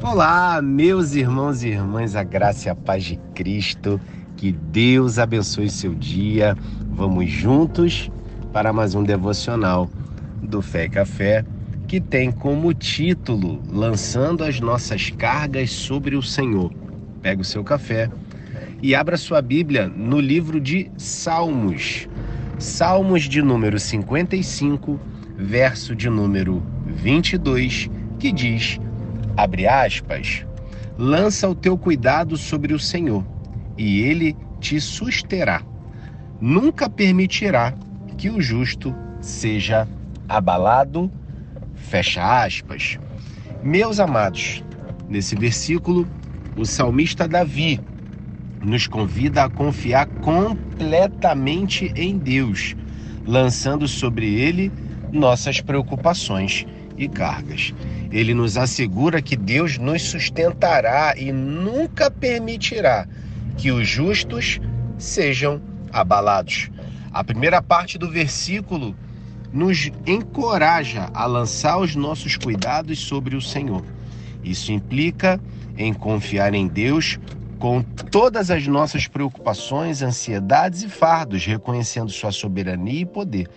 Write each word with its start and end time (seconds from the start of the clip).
Olá, 0.00 0.62
meus 0.62 1.16
irmãos 1.16 1.64
e 1.64 1.70
irmãs, 1.70 2.14
a 2.14 2.22
graça 2.22 2.68
e 2.68 2.70
a 2.70 2.74
paz 2.74 3.02
de 3.02 3.16
Cristo. 3.34 4.00
Que 4.36 4.52
Deus 4.52 5.18
abençoe 5.18 5.68
seu 5.68 5.92
dia. 5.92 6.56
Vamos 6.92 7.28
juntos 7.28 8.08
para 8.52 8.72
mais 8.72 8.94
um 8.94 9.02
devocional 9.02 9.90
do 10.40 10.62
Fé 10.62 10.84
e 10.84 10.88
Café, 10.88 11.44
que 11.88 12.00
tem 12.00 12.30
como 12.30 12.72
título 12.72 13.60
Lançando 13.68 14.44
as 14.44 14.60
nossas 14.60 15.10
cargas 15.10 15.72
sobre 15.72 16.14
o 16.14 16.22
Senhor. 16.22 16.72
Pega 17.20 17.42
o 17.42 17.44
seu 17.44 17.64
café 17.64 18.08
e 18.80 18.94
abra 18.94 19.16
sua 19.16 19.42
Bíblia 19.42 19.88
no 19.88 20.20
livro 20.20 20.60
de 20.60 20.92
Salmos. 20.96 22.08
Salmos 22.56 23.24
de 23.24 23.42
número 23.42 23.80
55, 23.80 24.98
verso 25.36 25.96
de 25.96 26.08
número 26.08 26.62
22, 26.86 27.90
que 28.20 28.30
diz: 28.30 28.78
abre 29.38 29.68
aspas, 29.68 30.44
lança 30.98 31.48
o 31.48 31.54
teu 31.54 31.78
cuidado 31.78 32.36
sobre 32.36 32.74
o 32.74 32.78
Senhor, 32.78 33.24
e 33.76 34.00
ele 34.00 34.36
te 34.58 34.80
susterá. 34.80 35.62
Nunca 36.40 36.90
permitirá 36.90 37.72
que 38.16 38.28
o 38.28 38.42
justo 38.42 38.92
seja 39.20 39.86
abalado. 40.28 41.08
Fecha 41.76 42.42
aspas. 42.42 42.98
Meus 43.62 44.00
amados, 44.00 44.64
nesse 45.08 45.36
versículo, 45.36 46.08
o 46.56 46.66
salmista 46.66 47.28
Davi 47.28 47.80
nos 48.60 48.88
convida 48.88 49.44
a 49.44 49.48
confiar 49.48 50.06
completamente 50.20 51.92
em 51.94 52.18
Deus, 52.18 52.74
lançando 53.24 53.86
sobre 53.86 54.34
ele 54.34 54.72
nossas 55.12 55.60
preocupações 55.60 56.66
e 56.98 57.08
cargas. 57.08 57.72
Ele 58.10 58.34
nos 58.34 58.56
assegura 58.56 59.22
que 59.22 59.36
Deus 59.36 59.78
nos 59.78 60.02
sustentará 60.02 61.14
e 61.16 61.32
nunca 61.32 62.10
permitirá 62.10 63.06
que 63.56 63.70
os 63.70 63.86
justos 63.86 64.60
sejam 64.98 65.62
abalados. 65.92 66.70
A 67.12 67.22
primeira 67.24 67.62
parte 67.62 67.96
do 67.96 68.10
versículo 68.10 68.94
nos 69.52 69.90
encoraja 70.06 71.08
a 71.14 71.24
lançar 71.24 71.78
os 71.78 71.94
nossos 71.94 72.36
cuidados 72.36 72.98
sobre 72.98 73.34
o 73.34 73.40
Senhor. 73.40 73.84
Isso 74.44 74.72
implica 74.72 75.40
em 75.76 75.92
confiar 75.92 76.54
em 76.54 76.66
Deus 76.66 77.18
com 77.58 77.82
todas 77.82 78.50
as 78.50 78.66
nossas 78.66 79.06
preocupações, 79.06 80.02
ansiedades 80.02 80.82
e 80.82 80.88
fardos, 80.88 81.44
reconhecendo 81.44 82.10
sua 82.10 82.30
soberania 82.30 83.00
e 83.00 83.06
poder 83.06 83.48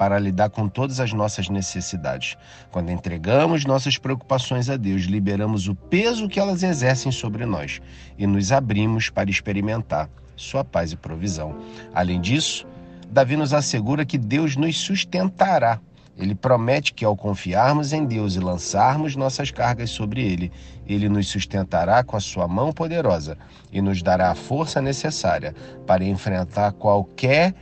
para 0.00 0.18
lidar 0.18 0.48
com 0.48 0.66
todas 0.66 0.98
as 0.98 1.12
nossas 1.12 1.50
necessidades. 1.50 2.34
Quando 2.70 2.90
entregamos 2.90 3.66
nossas 3.66 3.98
preocupações 3.98 4.70
a 4.70 4.78
Deus, 4.78 5.02
liberamos 5.02 5.68
o 5.68 5.74
peso 5.74 6.26
que 6.26 6.40
elas 6.40 6.62
exercem 6.62 7.12
sobre 7.12 7.44
nós 7.44 7.82
e 8.16 8.26
nos 8.26 8.50
abrimos 8.50 9.10
para 9.10 9.28
experimentar 9.28 10.08
sua 10.34 10.64
paz 10.64 10.90
e 10.90 10.96
provisão. 10.96 11.54
Além 11.94 12.18
disso, 12.18 12.66
Davi 13.10 13.36
nos 13.36 13.52
assegura 13.52 14.06
que 14.06 14.16
Deus 14.16 14.56
nos 14.56 14.78
sustentará. 14.78 15.78
Ele 16.16 16.34
promete 16.34 16.94
que 16.94 17.04
ao 17.04 17.14
confiarmos 17.14 17.92
em 17.92 18.06
Deus 18.06 18.36
e 18.36 18.40
lançarmos 18.40 19.14
nossas 19.14 19.50
cargas 19.50 19.90
sobre 19.90 20.22
Ele, 20.22 20.50
Ele 20.86 21.10
nos 21.10 21.28
sustentará 21.28 22.02
com 22.02 22.16
a 22.16 22.20
sua 22.20 22.48
mão 22.48 22.72
poderosa 22.72 23.36
e 23.70 23.82
nos 23.82 24.02
dará 24.02 24.30
a 24.30 24.34
força 24.34 24.80
necessária 24.80 25.54
para 25.86 26.02
enfrentar 26.02 26.72
qualquer 26.72 27.54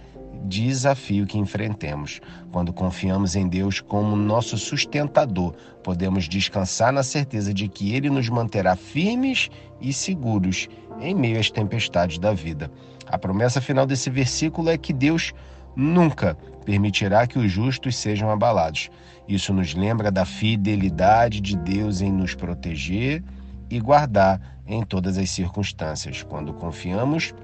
desafio 0.45 1.27
que 1.27 1.39
enfrentemos. 1.39 2.21
Quando 2.53 2.73
confiamos 2.73 3.37
em 3.37 3.49
Deus 3.49 3.81
como 3.81 4.17
nosso 4.17 4.57
sustentador, 4.57 5.55
podemos 5.83 6.29
descansar 6.29 6.93
na 6.93 7.03
certeza 7.03 7.53
de 7.53 7.69
que 7.69 7.95
Ele 7.95 8.09
nos 8.11 8.29
manterá 8.29 8.77
firmes 8.77 9.49
e 9.81 9.93
seguros 9.93 10.69
em 11.01 11.15
meio 11.15 11.39
às 11.39 11.51
tempestades 11.51 12.19
da 12.19 12.33
vida. 12.33 12.71
A 13.07 13.19
promessa 13.19 13.61
final 13.61 13.87
desse 13.87 14.11
versículo 14.11 14.69
é 14.69 14.77
que 14.77 14.93
Deus 14.93 15.33
nunca 15.75 16.37
permitirá 16.65 17.27
que 17.27 17.39
os 17.39 17.51
justos 17.51 17.97
sejam 17.97 18.31
abalados. 18.31 18.91
Isso 19.27 19.53
nos 19.53 19.75
lembra 19.75 20.11
da 20.11 20.25
fidelidade 20.25 21.41
de 21.41 21.57
Deus 21.57 22.01
em 22.01 22.13
nos 22.13 22.35
proteger 22.35 23.23
e 23.71 23.79
guardar 23.81 24.41
em 24.67 24.83
todas 24.83 25.17
as 25.17 25.31
circunstâncias. 25.31 26.23
Quando 26.23 26.53
confiamos 26.53 27.35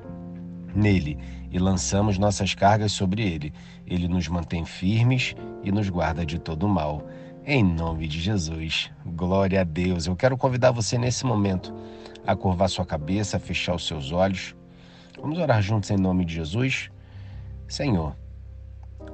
nele 0.74 1.18
e 1.50 1.58
lançamos 1.58 2.18
nossas 2.18 2.54
cargas 2.54 2.92
sobre 2.92 3.22
ele. 3.22 3.52
Ele 3.86 4.08
nos 4.08 4.28
mantém 4.28 4.64
firmes 4.64 5.34
e 5.62 5.70
nos 5.70 5.88
guarda 5.88 6.26
de 6.26 6.38
todo 6.38 6.68
mal. 6.68 7.06
Em 7.46 7.62
nome 7.62 8.08
de 8.08 8.20
Jesus, 8.20 8.90
glória 9.04 9.60
a 9.60 9.64
Deus. 9.64 10.06
Eu 10.06 10.16
quero 10.16 10.36
convidar 10.36 10.70
você 10.70 10.98
nesse 10.98 11.24
momento 11.24 11.74
a 12.26 12.34
curvar 12.34 12.68
sua 12.68 12.86
cabeça, 12.86 13.36
a 13.36 13.40
fechar 13.40 13.74
os 13.74 13.86
seus 13.86 14.12
olhos. 14.12 14.56
Vamos 15.20 15.38
orar 15.38 15.62
juntos 15.62 15.90
em 15.90 15.96
nome 15.96 16.24
de 16.24 16.34
Jesus. 16.34 16.90
Senhor, 17.68 18.16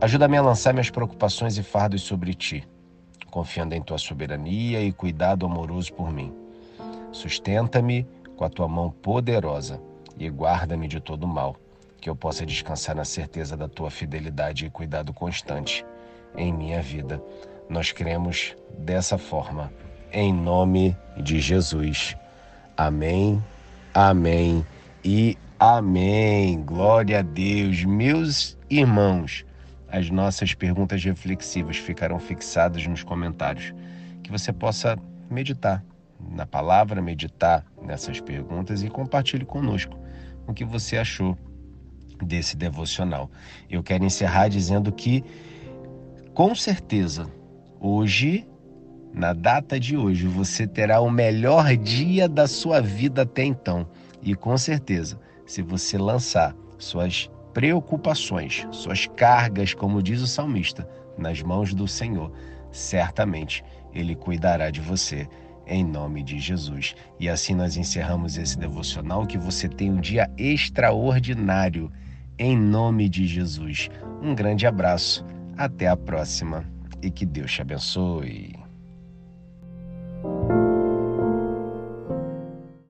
ajuda-me 0.00 0.36
a 0.36 0.42
lançar 0.42 0.72
minhas 0.72 0.90
preocupações 0.90 1.58
e 1.58 1.62
fardos 1.62 2.02
sobre 2.02 2.32
ti, 2.34 2.64
confiando 3.30 3.74
em 3.74 3.82
tua 3.82 3.98
soberania 3.98 4.82
e 4.82 4.92
cuidado 4.92 5.44
amoroso 5.44 5.92
por 5.92 6.12
mim. 6.12 6.32
Sustenta-me 7.12 8.06
com 8.36 8.44
a 8.44 8.48
tua 8.48 8.68
mão 8.68 8.90
poderosa 8.90 9.89
e 10.20 10.28
guarda-me 10.28 10.86
de 10.86 11.00
todo 11.00 11.26
mal, 11.26 11.56
que 11.98 12.10
eu 12.10 12.14
possa 12.14 12.44
descansar 12.44 12.94
na 12.94 13.06
certeza 13.06 13.56
da 13.56 13.66
tua 13.66 13.90
fidelidade 13.90 14.66
e 14.66 14.70
cuidado 14.70 15.14
constante 15.14 15.84
em 16.36 16.52
minha 16.52 16.82
vida. 16.82 17.20
Nós 17.70 17.90
cremos 17.90 18.54
dessa 18.78 19.16
forma, 19.16 19.72
em 20.12 20.32
nome 20.32 20.94
de 21.16 21.40
Jesus. 21.40 22.16
Amém, 22.76 23.42
amém 23.94 24.64
e 25.02 25.38
amém. 25.58 26.62
Glória 26.62 27.20
a 27.20 27.22
Deus. 27.22 27.84
Meus 27.84 28.58
irmãos, 28.68 29.46
as 29.88 30.10
nossas 30.10 30.52
perguntas 30.52 31.02
reflexivas 31.02 31.78
ficarão 31.78 32.18
fixadas 32.18 32.86
nos 32.86 33.02
comentários. 33.02 33.72
Que 34.22 34.30
você 34.30 34.52
possa 34.52 34.98
meditar 35.30 35.82
na 36.28 36.46
palavra, 36.46 37.00
meditar 37.00 37.64
nessas 37.82 38.20
perguntas 38.20 38.82
e 38.82 38.88
compartilhe 38.88 39.44
conosco 39.44 39.98
o 40.46 40.52
que 40.52 40.64
você 40.64 40.96
achou 40.96 41.36
desse 42.22 42.56
devocional. 42.56 43.30
Eu 43.68 43.82
quero 43.82 44.04
encerrar 44.04 44.48
dizendo 44.48 44.92
que, 44.92 45.24
com 46.34 46.54
certeza, 46.54 47.30
hoje, 47.80 48.46
na 49.12 49.32
data 49.32 49.78
de 49.78 49.96
hoje, 49.96 50.26
você 50.26 50.66
terá 50.66 51.00
o 51.00 51.10
melhor 51.10 51.76
dia 51.76 52.28
da 52.28 52.46
sua 52.46 52.80
vida 52.80 53.22
até 53.22 53.44
então. 53.44 53.86
E 54.22 54.34
com 54.34 54.56
certeza, 54.58 55.18
se 55.46 55.62
você 55.62 55.96
lançar 55.96 56.54
suas 56.78 57.30
preocupações, 57.52 58.66
suas 58.70 59.06
cargas, 59.06 59.74
como 59.74 60.02
diz 60.02 60.20
o 60.20 60.26
salmista, 60.26 60.88
nas 61.18 61.42
mãos 61.42 61.74
do 61.74 61.88
Senhor, 61.88 62.32
certamente 62.70 63.64
Ele 63.92 64.14
cuidará 64.14 64.70
de 64.70 64.80
você 64.80 65.28
em 65.70 65.84
nome 65.84 66.22
de 66.22 66.38
Jesus. 66.38 66.94
E 67.18 67.28
assim 67.28 67.54
nós 67.54 67.76
encerramos 67.76 68.36
esse 68.36 68.58
devocional. 68.58 69.26
Que 69.26 69.38
você 69.38 69.68
tenha 69.68 69.92
um 69.92 70.00
dia 70.00 70.30
extraordinário, 70.36 71.90
em 72.38 72.58
nome 72.58 73.08
de 73.08 73.26
Jesus. 73.26 73.88
Um 74.20 74.34
grande 74.34 74.66
abraço, 74.66 75.24
até 75.56 75.86
a 75.86 75.96
próxima 75.96 76.64
e 77.02 77.10
que 77.10 77.24
Deus 77.24 77.52
te 77.52 77.62
abençoe. 77.62 78.59